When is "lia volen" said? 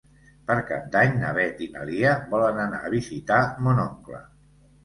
1.91-2.63